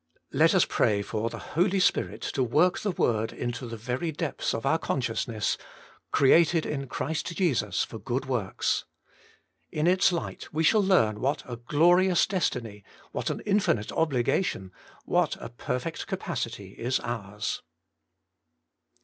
[0.31, 4.51] Let us pray for the Holy Spirit to work the word into the very depths
[4.51, 5.57] of our con sciousness:
[6.11, 8.85] Created in Christ Jesus for good zvorks!
[9.71, 14.71] In its light we shall learn what a glorious destiny, what an infinite obligation,
[15.05, 17.61] what a perfect capacity is ours.